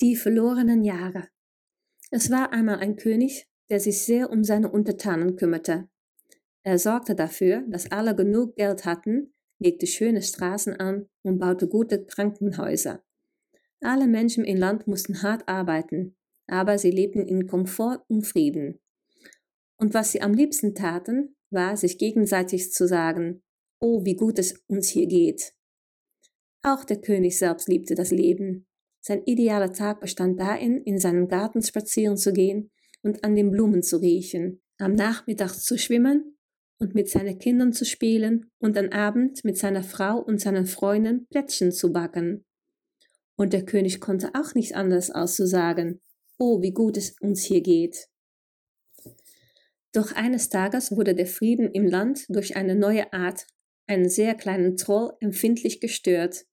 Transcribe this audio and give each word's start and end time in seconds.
Die 0.00 0.14
verlorenen 0.14 0.84
Jahre. 0.84 1.26
Es 2.12 2.30
war 2.30 2.52
einmal 2.52 2.78
ein 2.78 2.94
König, 2.94 3.48
der 3.68 3.80
sich 3.80 4.02
sehr 4.02 4.30
um 4.30 4.44
seine 4.44 4.70
Untertanen 4.70 5.34
kümmerte. 5.34 5.88
Er 6.62 6.78
sorgte 6.78 7.16
dafür, 7.16 7.64
dass 7.68 7.90
alle 7.90 8.14
genug 8.14 8.54
Geld 8.54 8.84
hatten, 8.84 9.34
legte 9.58 9.88
schöne 9.88 10.22
Straßen 10.22 10.76
an 10.78 11.08
und 11.22 11.40
baute 11.40 11.66
gute 11.66 12.04
Krankenhäuser. 12.04 13.02
Alle 13.80 14.06
Menschen 14.06 14.44
im 14.44 14.56
Land 14.56 14.86
mussten 14.86 15.20
hart 15.24 15.48
arbeiten, 15.48 16.16
aber 16.46 16.78
sie 16.78 16.92
lebten 16.92 17.26
in 17.26 17.48
Komfort 17.48 18.04
und 18.06 18.24
Frieden. 18.24 18.78
Und 19.78 19.94
was 19.94 20.12
sie 20.12 20.22
am 20.22 20.32
liebsten 20.32 20.76
taten, 20.76 21.34
war, 21.50 21.76
sich 21.76 21.98
gegenseitig 21.98 22.70
zu 22.70 22.86
sagen, 22.86 23.42
oh, 23.80 24.04
wie 24.04 24.14
gut 24.14 24.38
es 24.38 24.62
uns 24.68 24.90
hier 24.90 25.08
geht. 25.08 25.54
Auch 26.62 26.84
der 26.84 27.00
König 27.00 27.36
selbst 27.36 27.68
liebte 27.68 27.96
das 27.96 28.12
Leben. 28.12 28.67
Sein 29.08 29.22
idealer 29.24 29.72
Tag 29.72 30.00
bestand 30.02 30.38
darin, 30.38 30.82
in 30.82 30.98
seinen 30.98 31.28
Garten 31.28 31.62
spazieren 31.62 32.18
zu 32.18 32.30
gehen 32.30 32.70
und 33.00 33.24
an 33.24 33.34
den 33.34 33.50
Blumen 33.50 33.82
zu 33.82 33.96
riechen, 34.02 34.60
am 34.76 34.92
Nachmittag 34.92 35.54
zu 35.54 35.78
schwimmen 35.78 36.36
und 36.78 36.94
mit 36.94 37.08
seinen 37.08 37.38
Kindern 37.38 37.72
zu 37.72 37.86
spielen 37.86 38.50
und 38.58 38.76
am 38.76 38.90
Abend 38.90 39.42
mit 39.44 39.56
seiner 39.56 39.82
Frau 39.82 40.18
und 40.18 40.42
seinen 40.42 40.66
Freunden 40.66 41.26
Plätzchen 41.30 41.72
zu 41.72 41.90
backen. 41.90 42.44
Und 43.34 43.54
der 43.54 43.64
König 43.64 43.98
konnte 44.02 44.32
auch 44.34 44.54
nicht 44.54 44.74
anders 44.74 45.10
als 45.10 45.36
zu 45.36 45.46
sagen, 45.46 46.02
oh, 46.36 46.60
wie 46.60 46.72
gut 46.72 46.98
es 46.98 47.16
uns 47.18 47.42
hier 47.44 47.62
geht. 47.62 48.08
Doch 49.92 50.12
eines 50.12 50.50
Tages 50.50 50.94
wurde 50.94 51.14
der 51.14 51.26
Frieden 51.26 51.70
im 51.72 51.86
Land 51.86 52.26
durch 52.28 52.58
eine 52.58 52.74
neue 52.74 53.10
Art, 53.14 53.46
einen 53.86 54.10
sehr 54.10 54.34
kleinen 54.34 54.76
Troll, 54.76 55.12
empfindlich 55.20 55.80
gestört. 55.80 56.44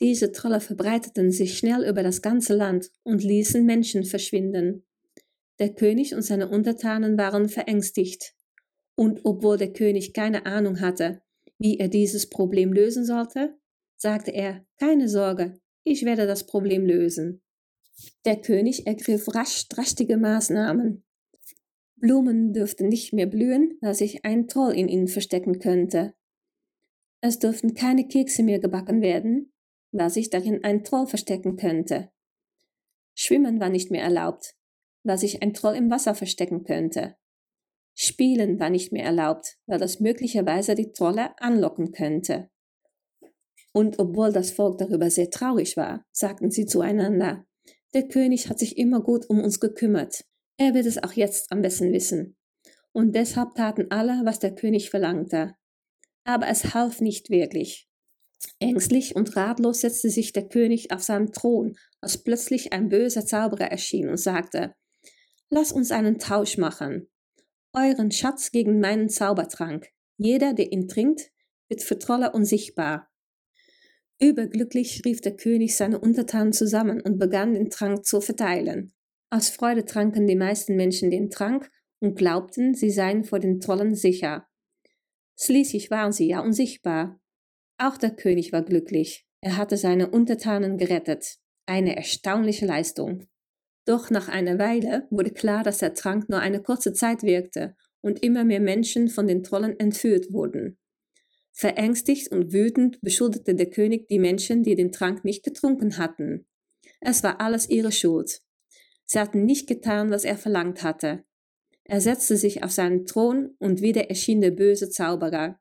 Diese 0.00 0.32
Trolle 0.32 0.60
verbreiteten 0.60 1.30
sich 1.30 1.56
schnell 1.56 1.84
über 1.88 2.02
das 2.02 2.20
ganze 2.20 2.54
Land 2.54 2.90
und 3.04 3.22
ließen 3.22 3.64
Menschen 3.64 4.04
verschwinden. 4.04 4.84
Der 5.58 5.72
König 5.72 6.14
und 6.14 6.22
seine 6.22 6.48
Untertanen 6.48 7.16
waren 7.16 7.48
verängstigt. 7.48 8.34
Und 8.96 9.20
obwohl 9.24 9.56
der 9.56 9.72
König 9.72 10.12
keine 10.12 10.46
Ahnung 10.46 10.80
hatte, 10.80 11.22
wie 11.58 11.78
er 11.78 11.88
dieses 11.88 12.28
Problem 12.28 12.72
lösen 12.72 13.04
sollte, 13.04 13.56
sagte 13.96 14.32
er, 14.32 14.66
keine 14.78 15.08
Sorge, 15.08 15.60
ich 15.84 16.04
werde 16.04 16.26
das 16.26 16.46
Problem 16.46 16.86
lösen. 16.86 17.42
Der 18.24 18.40
König 18.40 18.86
ergriff 18.86 19.32
rasch 19.34 19.68
drastige 19.68 20.16
Maßnahmen. 20.16 21.04
Blumen 21.96 22.52
dürften 22.52 22.88
nicht 22.88 23.12
mehr 23.12 23.26
blühen, 23.26 23.78
da 23.80 23.94
sich 23.94 24.24
ein 24.24 24.48
Troll 24.48 24.74
in 24.74 24.88
ihnen 24.88 25.08
verstecken 25.08 25.58
könnte. 25.60 26.14
Es 27.20 27.38
dürften 27.38 27.74
keine 27.74 28.06
Kekse 28.06 28.42
mehr 28.42 28.58
gebacken 28.58 29.00
werden, 29.00 29.53
da 29.94 30.10
sich 30.10 30.30
darin 30.30 30.64
ein 30.64 30.84
Troll 30.84 31.06
verstecken 31.06 31.56
könnte. 31.56 32.10
Schwimmen 33.14 33.60
war 33.60 33.68
nicht 33.68 33.90
mehr 33.90 34.02
erlaubt, 34.02 34.54
da 35.04 35.16
sich 35.16 35.42
ein 35.42 35.54
Troll 35.54 35.76
im 35.76 35.90
Wasser 35.90 36.14
verstecken 36.14 36.64
könnte. 36.64 37.16
Spielen 37.94 38.58
war 38.58 38.70
nicht 38.70 38.90
mehr 38.90 39.04
erlaubt, 39.04 39.56
weil 39.66 39.78
das 39.78 40.00
möglicherweise 40.00 40.74
die 40.74 40.90
Trolle 40.90 41.38
anlocken 41.40 41.92
könnte. 41.92 42.50
Und 43.72 43.98
obwohl 43.98 44.32
das 44.32 44.50
Volk 44.50 44.78
darüber 44.78 45.10
sehr 45.10 45.30
traurig 45.30 45.76
war, 45.76 46.04
sagten 46.10 46.50
sie 46.50 46.66
zueinander, 46.66 47.46
der 47.92 48.08
König 48.08 48.48
hat 48.48 48.58
sich 48.58 48.76
immer 48.76 49.00
gut 49.00 49.30
um 49.30 49.40
uns 49.40 49.60
gekümmert. 49.60 50.24
Er 50.56 50.74
wird 50.74 50.86
es 50.86 51.02
auch 51.02 51.12
jetzt 51.12 51.52
am 51.52 51.62
besten 51.62 51.92
wissen. 51.92 52.36
Und 52.92 53.14
deshalb 53.14 53.54
taten 53.54 53.90
alle, 53.90 54.22
was 54.24 54.40
der 54.40 54.54
König 54.54 54.90
verlangte. 54.90 55.54
Aber 56.24 56.48
es 56.48 56.74
half 56.74 57.00
nicht 57.00 57.30
wirklich. 57.30 57.88
Ängstlich 58.58 59.16
und 59.16 59.36
ratlos 59.36 59.80
setzte 59.80 60.10
sich 60.10 60.32
der 60.32 60.48
König 60.48 60.92
auf 60.92 61.02
seinen 61.02 61.32
Thron, 61.32 61.76
als 62.00 62.22
plötzlich 62.22 62.72
ein 62.72 62.88
böser 62.88 63.26
Zauberer 63.26 63.70
erschien 63.70 64.08
und 64.08 64.18
sagte, 64.18 64.74
Lass 65.50 65.72
uns 65.72 65.90
einen 65.92 66.18
Tausch 66.18 66.58
machen. 66.58 67.08
Euren 67.72 68.10
Schatz 68.10 68.50
gegen 68.50 68.80
meinen 68.80 69.08
Zaubertrank. 69.08 69.88
Jeder, 70.16 70.54
der 70.54 70.72
ihn 70.72 70.88
trinkt, 70.88 71.30
wird 71.68 71.82
für 71.82 71.98
Trolle 71.98 72.32
unsichtbar. 72.32 73.10
Überglücklich 74.20 75.02
rief 75.04 75.20
der 75.20 75.36
König 75.36 75.76
seine 75.76 75.98
Untertanen 75.98 76.52
zusammen 76.52 77.00
und 77.00 77.18
begann 77.18 77.54
den 77.54 77.70
Trank 77.70 78.04
zu 78.04 78.20
verteilen. 78.20 78.94
Aus 79.30 79.50
Freude 79.50 79.84
tranken 79.84 80.26
die 80.26 80.36
meisten 80.36 80.76
Menschen 80.76 81.10
den 81.10 81.30
Trank 81.30 81.70
und 81.98 82.16
glaubten, 82.16 82.74
sie 82.74 82.90
seien 82.90 83.24
vor 83.24 83.40
den 83.40 83.60
Trollen 83.60 83.94
sicher. 83.94 84.46
Schließlich 85.36 85.90
waren 85.90 86.12
sie 86.12 86.28
ja 86.28 86.40
unsichtbar. 86.40 87.20
Auch 87.78 87.96
der 87.96 88.10
König 88.10 88.52
war 88.52 88.62
glücklich. 88.62 89.26
Er 89.40 89.56
hatte 89.56 89.76
seine 89.76 90.10
Untertanen 90.10 90.78
gerettet. 90.78 91.38
Eine 91.66 91.96
erstaunliche 91.96 92.66
Leistung. 92.66 93.26
Doch 93.84 94.10
nach 94.10 94.28
einer 94.28 94.58
Weile 94.58 95.06
wurde 95.10 95.30
klar, 95.30 95.62
dass 95.62 95.78
der 95.78 95.94
Trank 95.94 96.28
nur 96.28 96.40
eine 96.40 96.62
kurze 96.62 96.92
Zeit 96.92 97.22
wirkte 97.22 97.76
und 98.00 98.22
immer 98.22 98.44
mehr 98.44 98.60
Menschen 98.60 99.08
von 99.08 99.26
den 99.26 99.42
Trollen 99.42 99.78
entführt 99.78 100.32
wurden. 100.32 100.78
Verängstigt 101.52 102.32
und 102.32 102.52
wütend 102.52 103.00
beschuldigte 103.00 103.54
der 103.54 103.70
König 103.70 104.08
die 104.08 104.18
Menschen, 104.18 104.62
die 104.62 104.74
den 104.74 104.90
Trank 104.90 105.24
nicht 105.24 105.44
getrunken 105.44 105.98
hatten. 105.98 106.46
Es 107.00 107.22
war 107.22 107.40
alles 107.40 107.68
ihre 107.68 107.92
Schuld. 107.92 108.40
Sie 109.06 109.18
hatten 109.18 109.44
nicht 109.44 109.66
getan, 109.66 110.10
was 110.10 110.24
er 110.24 110.36
verlangt 110.36 110.82
hatte. 110.82 111.24
Er 111.84 112.00
setzte 112.00 112.36
sich 112.36 112.64
auf 112.64 112.72
seinen 112.72 113.04
Thron 113.04 113.54
und 113.58 113.82
wieder 113.82 114.08
erschien 114.08 114.40
der 114.40 114.50
böse 114.50 114.88
Zauberer. 114.88 115.60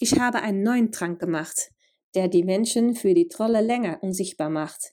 Ich 0.00 0.18
habe 0.18 0.42
einen 0.42 0.62
neuen 0.62 0.90
Trank 0.90 1.20
gemacht, 1.20 1.70
der 2.14 2.28
die 2.28 2.42
Menschen 2.42 2.94
für 2.94 3.14
die 3.14 3.28
Trolle 3.28 3.60
länger 3.60 4.02
unsichtbar 4.02 4.50
macht. 4.50 4.92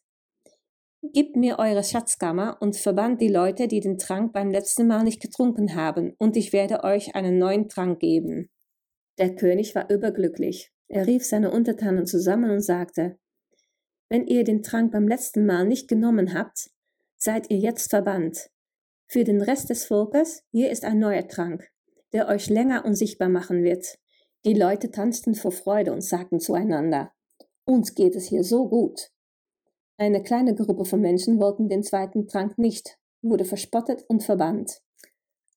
Gebt 1.02 1.36
mir 1.36 1.58
eure 1.58 1.84
Schatzkammer 1.84 2.58
und 2.60 2.76
verbannt 2.76 3.22
die 3.22 3.28
Leute, 3.28 3.68
die 3.68 3.80
den 3.80 3.98
Trank 3.98 4.34
beim 4.34 4.52
letzten 4.52 4.86
Mal 4.86 5.04
nicht 5.04 5.20
getrunken 5.20 5.76
haben, 5.76 6.14
und 6.20 6.38
ich 6.38 6.54
werde 6.54 6.84
euch 6.84 7.16
einen 7.16 7.40
neuen 7.40 7.68
Trank 7.70 8.00
geben. 8.00 8.52
Der 9.18 9.36
König 9.36 9.74
war 9.74 9.90
überglücklich. 9.90 10.72
Er 10.88 11.08
rief 11.08 11.26
seine 11.26 11.50
Untertanen 11.50 12.06
zusammen 12.06 12.52
und 12.52 12.62
sagte, 12.62 13.18
Wenn 14.10 14.28
ihr 14.28 14.44
den 14.44 14.62
Trank 14.62 14.92
beim 14.92 15.08
letzten 15.08 15.46
Mal 15.48 15.66
nicht 15.66 15.88
genommen 15.88 16.36
habt, 16.36 16.70
seid 17.18 17.50
ihr 17.50 17.58
jetzt 17.58 17.90
verbannt. 17.90 18.52
Für 19.08 19.24
den 19.24 19.42
Rest 19.42 19.72
des 19.72 19.86
Volkes, 19.86 20.44
hier 20.52 20.70
ist 20.70 20.86
ein 20.86 21.00
neuer 21.00 21.28
Trank, 21.28 21.68
der 22.14 22.28
euch 22.28 22.50
länger 22.50 22.86
unsichtbar 22.86 23.30
machen 23.30 23.64
wird. 23.64 23.98
Die 24.44 24.54
Leute 24.54 24.90
tanzten 24.90 25.36
vor 25.36 25.52
Freude 25.52 25.94
und 25.94 26.02
sagten 26.02 26.40
zueinander, 26.40 27.14
uns 27.66 27.94
geht 27.94 28.16
es 28.16 28.28
hier 28.28 28.44
so 28.44 28.68
gut. 28.68 29.12
Eine 29.98 30.24
kleine 30.24 30.56
Gruppe 30.56 30.86
von 30.86 31.00
Menschen 31.00 31.40
wollten 31.40 31.70
den 31.70 31.84
zweiten 31.84 32.28
Trank 32.28 32.58
nicht, 32.58 32.98
wurde 33.22 33.46
verspottet 33.46 34.04
und 34.08 34.24
verbannt. 34.24 34.82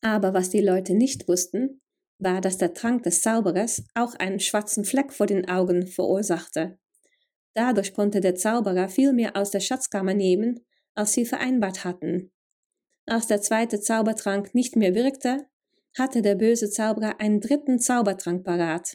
Aber 0.03 0.35
was 0.35 0.51
die 0.51 0.61
Leute 0.61 0.95
nicht 0.95 1.29
wussten, 1.29 1.81
war, 2.19 2.43
dass 2.43 2.59
der 2.59 2.75
Trank 2.75 3.05
des 3.05 3.23
Zauberers 3.23 3.85
auch 3.95 4.15
einen 4.17 4.39
schwarzen 4.39 4.85
Fleck 4.85 5.15
vor 5.15 5.27
den 5.27 5.49
Augen 5.49 5.87
verursachte. 5.87 6.79
Dadurch 7.55 7.95
konnte 7.95 8.21
der 8.21 8.35
Zauberer 8.35 8.89
viel 8.89 9.13
mehr 9.13 9.37
aus 9.37 9.51
der 9.51 9.61
Schatzkammer 9.61 10.13
nehmen, 10.13 10.61
als 10.95 11.13
sie 11.13 11.25
vereinbart 11.25 11.85
hatten. 11.85 12.33
Als 13.07 13.27
der 13.27 13.41
zweite 13.41 13.81
Zaubertrank 13.81 14.55
nicht 14.55 14.77
mehr 14.77 14.95
wirkte, 14.95 15.47
hatte 15.99 16.23
der 16.23 16.35
böse 16.35 16.71
Zauberer 16.71 17.21
einen 17.21 17.41
dritten 17.41 17.79
Zaubertrank 17.79 18.45
parat. 18.45 18.95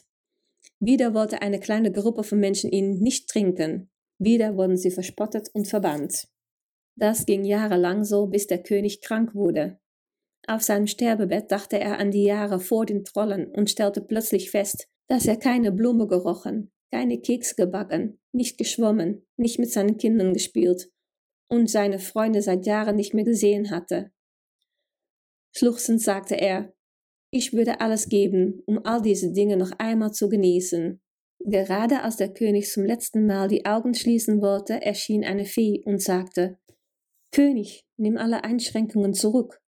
Wieder 0.78 1.14
wollte 1.14 1.42
eine 1.42 1.60
kleine 1.60 1.92
Gruppe 1.92 2.24
von 2.24 2.38
Menschen 2.38 2.70
ihn 2.70 2.98
nicht 2.98 3.28
trinken. 3.28 3.90
Wieder 4.18 4.56
wurden 4.56 4.76
sie 4.76 4.90
verspottet 4.90 5.48
und 5.52 5.66
verbannt. 5.66 6.28
Das 6.96 7.24
ging 7.24 7.44
jahrelang 7.44 8.04
so, 8.04 8.26
bis 8.26 8.46
der 8.46 8.62
König 8.62 9.00
krank 9.00 9.34
wurde. 9.34 9.78
Auf 10.46 10.62
seinem 10.62 10.86
Sterbebett 10.86 11.50
dachte 11.50 11.78
er 11.78 11.98
an 11.98 12.10
die 12.10 12.24
Jahre 12.24 12.60
vor 12.60 12.86
den 12.86 13.04
Trollen 13.04 13.50
und 13.50 13.70
stellte 13.70 14.00
plötzlich 14.00 14.50
fest, 14.50 14.88
dass 15.08 15.26
er 15.26 15.36
keine 15.36 15.72
Blume 15.72 16.06
gerochen, 16.06 16.72
keine 16.90 17.20
Keks 17.20 17.56
gebacken, 17.56 18.20
nicht 18.32 18.58
geschwommen, 18.58 19.26
nicht 19.36 19.58
mit 19.58 19.70
seinen 19.70 19.96
Kindern 19.96 20.32
gespielt 20.32 20.90
und 21.48 21.70
seine 21.70 21.98
Freunde 21.98 22.42
seit 22.42 22.66
Jahren 22.66 22.96
nicht 22.96 23.14
mehr 23.14 23.24
gesehen 23.24 23.70
hatte. 23.70 24.12
Schluchzend 25.52 26.00
sagte 26.00 26.36
er, 26.36 26.72
ich 27.30 27.52
würde 27.52 27.80
alles 27.80 28.08
geben, 28.08 28.62
um 28.66 28.80
all 28.84 29.02
diese 29.02 29.32
Dinge 29.32 29.56
noch 29.56 29.72
einmal 29.78 30.12
zu 30.12 30.28
genießen. 30.28 31.00
Gerade 31.44 32.02
als 32.02 32.16
der 32.16 32.32
König 32.32 32.70
zum 32.70 32.84
letzten 32.84 33.26
Mal 33.26 33.48
die 33.48 33.64
Augen 33.64 33.94
schließen 33.94 34.42
wollte, 34.42 34.82
erschien 34.82 35.24
eine 35.24 35.44
Fee 35.44 35.82
und 35.84 36.02
sagte, 36.02 36.58
König, 37.32 37.86
nimm 37.96 38.18
alle 38.18 38.44
Einschränkungen 38.44 39.14
zurück 39.14 39.60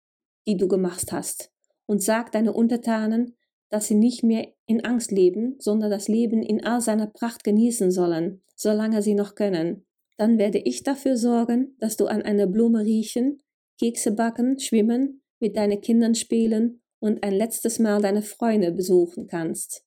die 0.47 0.57
du 0.57 0.67
gemacht 0.67 1.11
hast, 1.11 1.51
und 1.85 2.01
sag 2.01 2.31
deine 2.31 2.53
Untertanen, 2.53 3.35
dass 3.69 3.87
sie 3.87 3.95
nicht 3.95 4.23
mehr 4.23 4.47
in 4.65 4.83
Angst 4.83 5.11
leben, 5.11 5.55
sondern 5.59 5.89
das 5.89 6.07
Leben 6.07 6.41
in 6.43 6.63
all 6.63 6.81
seiner 6.81 7.07
Pracht 7.07 7.43
genießen 7.43 7.91
sollen, 7.91 8.41
solange 8.55 9.01
sie 9.01 9.13
noch 9.13 9.35
können. 9.35 9.85
Dann 10.17 10.37
werde 10.37 10.59
ich 10.59 10.83
dafür 10.83 11.17
sorgen, 11.17 11.75
dass 11.79 11.97
du 11.97 12.07
an 12.07 12.21
einer 12.21 12.47
Blume 12.47 12.83
riechen, 12.83 13.41
Kekse 13.79 14.11
backen, 14.11 14.59
schwimmen, 14.59 15.21
mit 15.39 15.57
deinen 15.57 15.81
Kindern 15.81 16.15
spielen 16.15 16.80
und 17.01 17.23
ein 17.23 17.33
letztes 17.33 17.79
Mal 17.79 18.01
deine 18.01 18.21
Freunde 18.21 18.71
besuchen 18.71 19.27
kannst. 19.27 19.83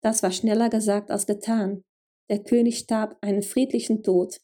Das 0.00 0.22
war 0.22 0.32
schneller 0.32 0.68
gesagt 0.68 1.10
als 1.10 1.26
getan. 1.26 1.84
Der 2.28 2.42
König 2.42 2.78
starb 2.78 3.16
einen 3.20 3.42
friedlichen 3.42 4.02
Tod. 4.02 4.40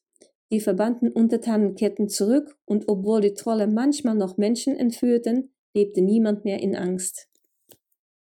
Die 0.53 0.61
verbannten 0.61 1.11
Untertanen 1.11 1.75
kehrten 1.75 2.09
zurück 2.09 2.57
und 2.65 2.89
obwohl 2.89 3.23
die 3.23 3.35
Trolle 3.35 3.67
manchmal 3.67 4.15
noch 4.15 4.37
Menschen 4.37 4.77
entführten, 4.77 5.55
lebte 5.75 6.03
niemand 6.03 6.45
mehr 6.45 6.61
in 6.61 6.77
Angst. 6.77 7.29